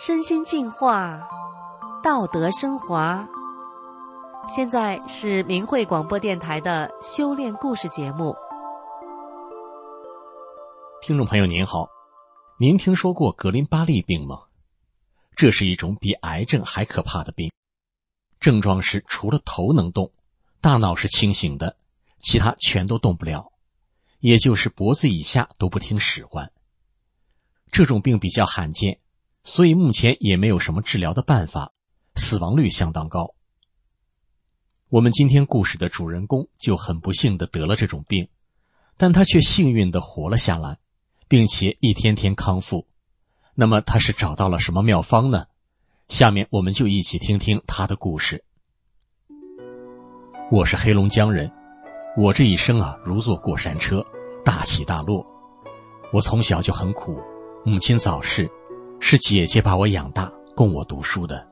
[0.00, 1.28] 身心净化，
[2.04, 3.26] 道德升华。
[4.48, 8.36] 现在是明慧广播电台的修炼故事节目。
[11.02, 11.88] 听众朋友您好，
[12.60, 14.42] 您听说过格林巴利病吗？
[15.34, 17.50] 这是一种比癌症还可怕的病，
[18.38, 20.12] 症状是除了头能动，
[20.60, 21.76] 大脑是清醒的，
[22.18, 23.50] 其他全都动不了，
[24.20, 26.52] 也就是脖子以下都不听使唤。
[27.72, 29.00] 这种病比较罕见，
[29.44, 31.72] 所以目前也没有什么治疗的办法，
[32.14, 33.34] 死亡率相当高。
[34.88, 38.28] 我们今天故事的主人公就很不幸的得了这种病，
[38.96, 40.78] 但他却幸运的活了下来，
[41.28, 42.86] 并且一天天康复。
[43.54, 45.46] 那么他是找到了什么妙方呢？
[46.08, 48.44] 下面我们就一起听听他的故事。
[50.50, 51.52] 我是黑龙江人，
[52.16, 54.02] 我这一生啊如坐过山车，
[54.44, 55.26] 大起大落。
[56.12, 57.20] 我从小就很苦。
[57.64, 58.50] 母亲早逝，
[59.00, 61.46] 是姐姐把我养大，供我读书的。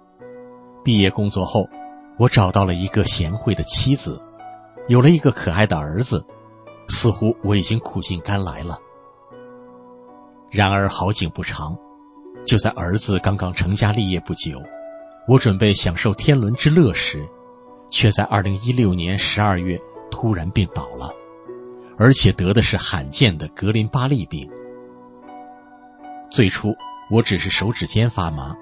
[0.85, 1.69] 毕业工作后，
[2.19, 4.23] 我找到了一个贤惠的妻子，
[4.89, 6.25] 有了一个可爱的儿子，
[6.89, 8.79] 似乎我已经苦尽甘来了。
[10.51, 11.77] 然而好景不长，
[12.45, 14.63] 就在儿子刚刚成家立业不久，
[15.27, 17.27] 我准备享受天伦之乐时，
[17.91, 21.13] 却在二零一六年十二月突然病倒了，
[21.97, 24.49] 而且得的是罕见的格林巴利病。
[26.31, 26.75] 最初
[27.09, 28.57] 我只是手指尖发麻，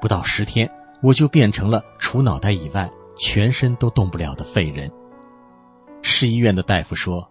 [0.00, 0.70] 不到十天
[1.02, 4.90] 我就变成了除脑袋以外全身都动不了的废人。
[6.02, 7.26] 市医院的大夫说，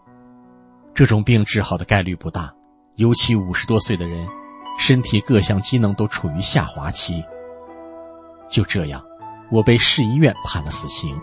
[0.94, 2.52] 这种病治好的概率不大，
[2.96, 4.28] 尤其五十多岁的人，
[4.80, 7.24] 身体各项机能都处于下滑期。
[8.50, 9.04] 就这样，
[9.52, 11.16] 我被市医院判了死刑。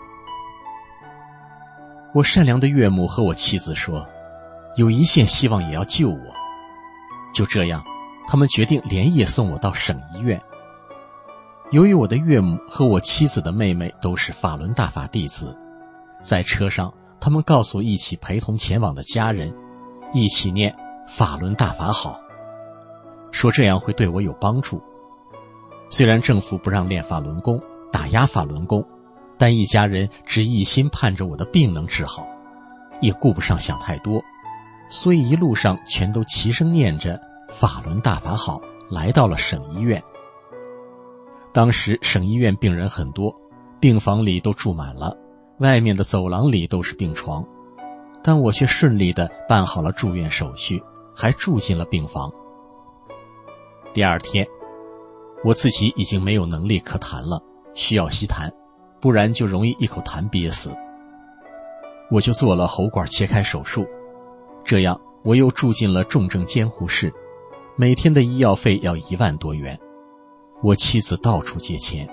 [2.13, 4.05] 我善良的岳母和我妻子说，
[4.77, 6.33] 有一线希望也要救我。
[7.33, 7.83] 就这样。
[8.27, 10.39] 他们决定连夜送我到省医院。
[11.71, 15.57] 由于我的岳母和我妻子的妹妹都是法轮大法弟子，
[16.21, 19.53] 在车上，他们告诉一起陪同前往的家人，
[20.13, 20.75] 一起念
[21.07, 22.19] “法轮大法好”，
[23.31, 24.81] 说这样会对我有帮助。
[25.89, 28.85] 虽然政府不让练法轮功，打压法轮功，
[29.37, 32.25] 但一家人只一心盼着我的病能治好，
[33.01, 34.21] 也顾不上想太多，
[34.89, 37.19] 所以一路上全都齐声念着。
[37.49, 40.03] 法轮大法好，来到了省医院。
[41.53, 43.33] 当时省医院病人很多，
[43.79, 45.17] 病房里都住满了，
[45.59, 47.43] 外面的走廊里都是病床，
[48.21, 50.83] 但我却顺利的办好了住院手续，
[51.15, 52.31] 还住进了病房。
[53.93, 54.45] 第二天，
[55.43, 57.41] 我自己已经没有能力可痰了，
[57.73, 58.51] 需要吸痰，
[59.01, 60.69] 不然就容易一口痰憋死。
[62.11, 63.87] 我就做了喉管切开手术，
[64.63, 67.11] 这样我又住进了重症监护室。
[67.79, 69.79] 每天的医药费要一万多元，
[70.63, 72.09] 我妻子到处借钱，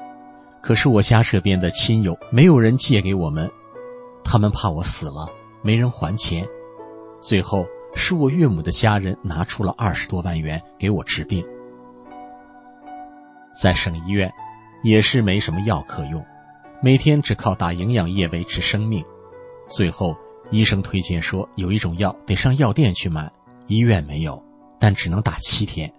[0.61, 3.51] 可是我家这边的亲友没有人借给我们，
[4.23, 5.27] 他们怕我死了
[5.63, 6.47] 没人还钱，
[7.19, 7.65] 最后
[7.95, 11.43] 是我岳母的家人拿出了二十多万元给我治病。
[13.59, 14.31] 在省医院，
[14.83, 16.23] 也是没什么药可用，
[16.83, 19.03] 每天只靠打营养液维持生命，
[19.67, 20.15] 最后
[20.51, 23.33] 医生推荐说有一种药得上药店去买，
[23.67, 24.45] 医院没有。
[24.79, 25.93] 但只能打七天，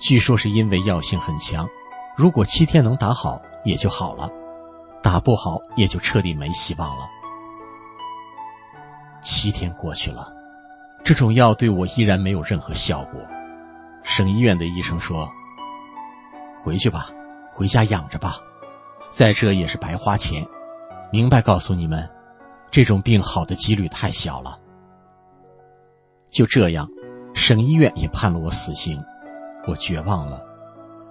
[0.00, 1.68] 据说是因为药性很强，
[2.16, 4.28] 如果七天能打好也就好了，
[5.02, 7.08] 打不好也就彻底没希望了。
[9.22, 10.32] 七天过去了，
[11.04, 13.20] 这种药对我依然没有任何效果。
[14.02, 15.30] 省医院的医生说
[16.60, 17.08] ：“回去吧，
[17.50, 18.36] 回家养着吧，
[19.08, 20.46] 在这也是白花钱。
[21.10, 22.10] 明白告诉你们，
[22.70, 24.58] 这种病好的几率太小了。”
[26.30, 26.86] 就这样。
[27.34, 29.02] 省医院也判了我死刑，
[29.66, 30.42] 我绝望了。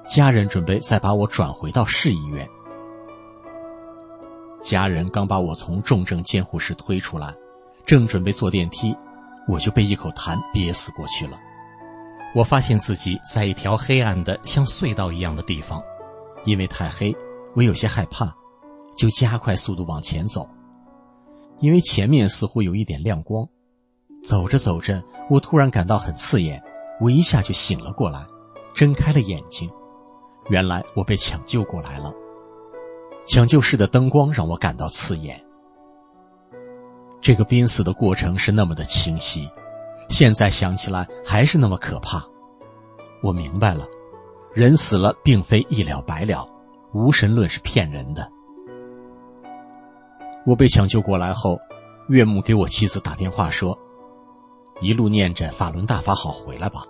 [0.07, 2.47] 家人准备再把我转回到市医院。
[4.61, 7.33] 家人刚把我从重症监护室推出来，
[7.85, 8.95] 正准备坐电梯，
[9.47, 11.37] 我就被一口痰憋死过去了。
[12.33, 15.83] 我发现自己在一条黑暗的像隧道一样的地方，
[16.45, 17.15] 因为太黑，
[17.55, 18.33] 我有些害怕，
[18.97, 20.49] 就加快速度往前走，
[21.59, 23.47] 因为前面似乎有一点亮光。
[24.23, 26.61] 走着走着，我突然感到很刺眼，
[27.01, 28.25] 我一下就醒了过来，
[28.73, 29.69] 睁开了眼睛。
[30.49, 32.13] 原来我被抢救过来了。
[33.25, 35.41] 抢救室的灯光让我感到刺眼。
[37.21, 39.49] 这个濒死的过程是那么的清晰，
[40.09, 42.25] 现在想起来还是那么可怕。
[43.21, 43.85] 我明白了，
[44.53, 46.45] 人死了并非一了百了，
[46.93, 48.29] 无神论是骗人的。
[50.45, 51.57] 我被抢救过来后，
[52.09, 53.77] 岳母给我妻子打电话说。
[54.81, 56.83] 一路念着法轮大法好，回来吧。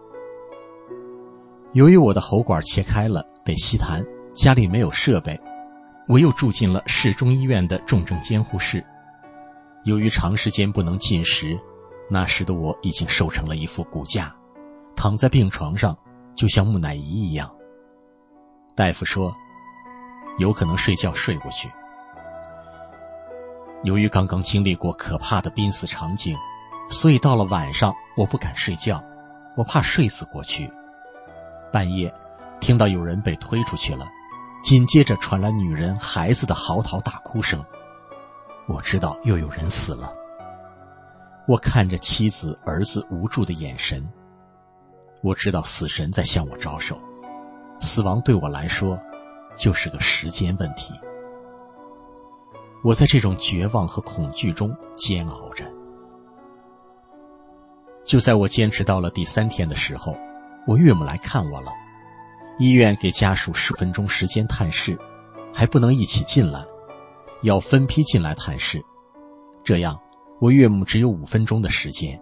[1.74, 5.40] 由于我的喉管切开了，被吸痰，家里没有设备，
[6.08, 8.84] 我又住进了市中医院的重症监护室。
[9.84, 11.60] 由于长时间不能进食，
[12.10, 14.34] 那时的我已经瘦成了一副骨架，
[14.96, 15.98] 躺在病床上
[16.36, 17.54] 就像木乃伊一样。
[18.76, 19.36] 大夫说，
[20.40, 21.70] 有可能睡觉睡过去。
[23.84, 26.38] 由于刚刚经历过可怕的濒死场景，
[26.90, 29.04] 所以到了晚上我不敢睡觉，
[29.56, 30.72] 我怕睡死过去。
[31.72, 32.14] 半夜，
[32.60, 34.08] 听到有人被推出去了，
[34.64, 37.64] 紧接着传来女人、孩子的嚎啕大哭声。
[38.68, 40.14] 我知道又有人死了。
[41.48, 44.08] 我看着妻子、儿子无助的眼神，
[45.22, 46.98] 我知道死神在向我招手，
[47.80, 48.98] 死亡对我来说
[49.58, 50.94] 就是个时间问题。
[52.84, 55.66] 我在这种绝望和恐惧中煎熬着。
[58.06, 60.16] 就在我坚持到了第三天的时候，
[60.68, 61.72] 我岳母来看我了。
[62.60, 64.98] 医院给家属十分钟时间探视，
[65.54, 66.64] 还不能一起进来，
[67.42, 68.84] 要分批进来探视。
[69.64, 70.00] 这样，
[70.40, 72.22] 我岳母只有五分钟的时间。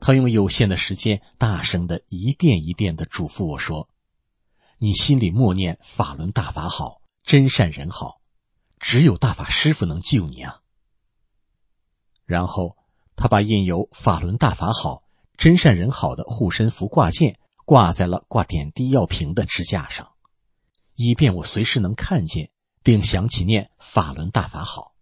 [0.00, 3.88] 他用有限的时间，大声的一遍一遍的嘱咐我说
[4.78, 8.18] ：“你心里默念法轮大法好，真善人好。”
[8.80, 10.62] 只有大法师傅能救你啊！
[12.24, 12.78] 然后
[13.20, 15.02] 他把印有“法轮大法好，
[15.36, 20.12] 真善人好”的护身符挂件挂在了挂点滴药瓶的支架上，
[20.94, 22.48] 以便我随时能看见，
[22.82, 24.94] 并想起念“法轮大法好”。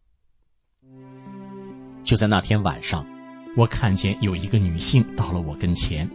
[2.03, 3.07] 就在那天晚上，
[3.57, 6.11] 我看见有一个女性到了我跟前，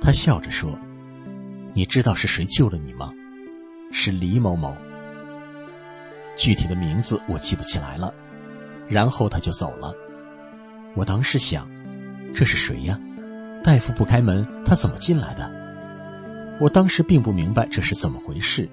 [0.00, 0.78] 她笑着说
[1.76, 3.12] ：“你知道是谁救了你吗？
[3.92, 4.74] 是李某某。”
[6.38, 8.14] 具体的名字我记不起来了，
[8.88, 9.94] 然后她就走了。
[10.94, 11.68] 我当时想，
[12.34, 12.98] 这是谁呀？
[13.64, 15.50] 大夫不开门，他怎么进来的？
[16.60, 18.68] 我当时并不明白这是怎么回事，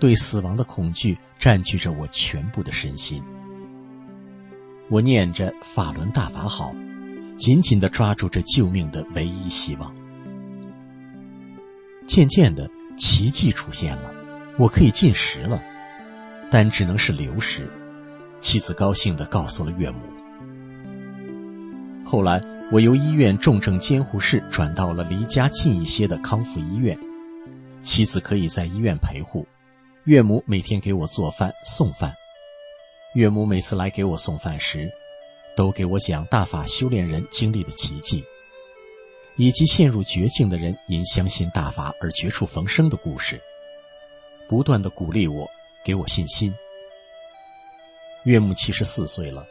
[0.00, 3.22] 对死亡的恐惧占据着我全部的身心。
[4.88, 6.74] 我念着“法轮大法好”，
[7.36, 9.94] 紧紧的抓住这救命的唯一希望。
[12.06, 14.10] 渐渐的，奇迹出现了，
[14.58, 15.62] 我可以进食了。
[16.50, 17.70] 但只能是流食。
[18.40, 19.98] 妻子高兴地告诉了岳母。
[22.10, 22.40] 后来，
[22.72, 26.98] 我由医院重症监护室转到了离家近一些的康复医院，
[27.82, 29.46] 妻子可以在医院陪护，
[30.04, 32.14] 岳母每天给我做饭送饭。
[33.14, 34.90] 岳母每次来给我送饭时，
[35.54, 38.24] 都给我讲大法修炼人经历的奇迹，
[39.36, 43.38] 以及陷入绝境的人因相信大法而绝处逢生的故事，
[44.48, 45.46] 不断的鼓励我。
[45.84, 46.52] 给我信心。
[48.24, 49.46] 岳母七十四岁了，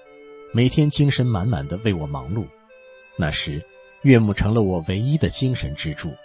[0.57, 2.47] 每天精神满满的为我忙碌。
[3.15, 3.63] 那时，
[4.01, 6.17] 岳母成了我唯一的精神支柱。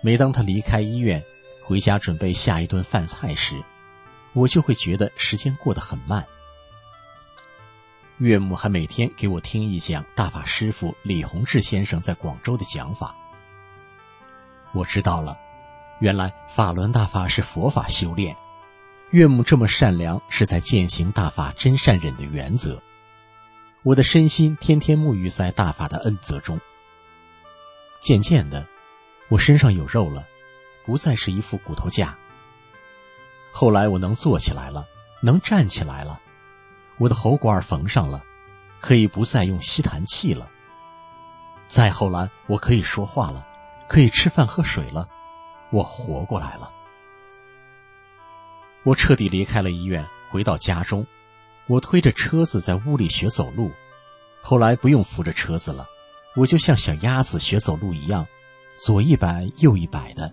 [0.00, 1.20] 每当她离开医院，
[1.64, 3.60] 回家准备下一顿饭菜时，
[4.32, 6.24] 我就会觉得时间过得很慢。
[8.18, 13.12] 岳母还每天给我听一讲大法师父李洪志先生在广州的讲法。
[14.72, 15.36] 我知道了，
[15.98, 18.36] 原来法轮大法是佛法修炼。
[19.10, 22.80] 岳母这么善良，是在践行大法真善忍的原则。
[23.88, 26.60] 我的身心天天沐浴在大法的恩泽中。
[28.00, 28.68] 渐渐的，
[29.30, 30.26] 我身上有肉了，
[30.84, 32.14] 不再是一副骨头架。
[33.50, 34.84] 后来我能坐起来了，
[35.22, 36.20] 能站起来了，
[36.98, 38.22] 我的喉管缝上了，
[38.78, 40.50] 可以不再用吸痰器了。
[41.66, 43.46] 再后来，我可以说话了，
[43.88, 45.08] 可以吃饭喝水了，
[45.70, 46.70] 我活过来了。
[48.82, 51.06] 我彻底离开了医院，回到家中。
[51.68, 53.70] 我推着车子在屋里学走路，
[54.40, 55.86] 后来不用扶着车子了，
[56.34, 58.26] 我就像小鸭子学走路一样，
[58.78, 60.32] 左一摆右一摆的。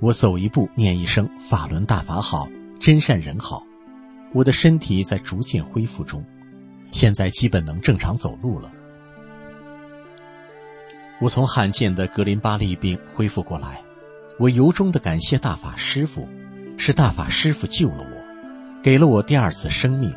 [0.00, 2.48] 我走一步念一声“法轮大法好，
[2.80, 3.62] 真善人好”，
[4.32, 6.24] 我的身体在逐渐恢复中，
[6.90, 8.72] 现在基本能正常走路了。
[11.20, 13.80] 我从罕见的格林巴利病恢复过来，
[14.38, 16.28] 我由衷的感谢大法师父。
[16.78, 20.10] 是大法师父救了我，给了我第二次生命。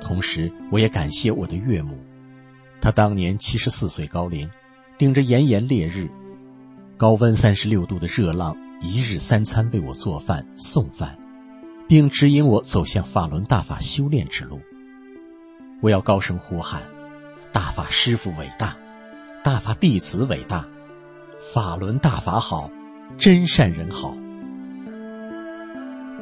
[0.00, 1.98] 同时，我也感谢我的岳母，
[2.80, 4.50] 她当年七十四岁高龄，
[4.98, 6.08] 顶着炎炎烈日，
[6.96, 11.16] 高温三十六度的热浪，一日三餐为我做饭送饭，
[11.88, 14.60] 并指引我走向法轮大法修炼之路。
[15.80, 16.82] 我要高声呼喊：
[17.52, 18.76] 大法师父伟大，
[19.42, 20.66] 大法弟子伟大，
[21.54, 22.70] 法轮大法好，
[23.16, 24.16] 真善人好。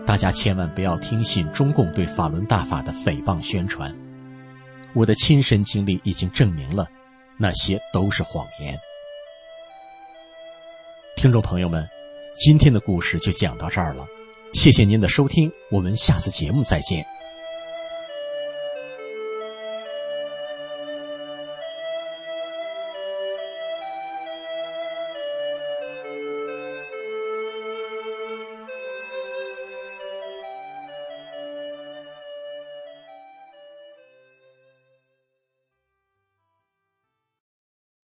[0.09, 3.95] 大家千万不要听信中共对法轮大法的诽谤宣传，
[4.95, 6.89] 我的亲身经历已经证明了，
[7.37, 8.75] 那些都是谎言。
[11.15, 11.87] 听众朋友们，
[12.39, 14.07] 今天的故事就讲到这儿了，
[14.55, 17.05] 谢谢您的收听，我们下次节目再见。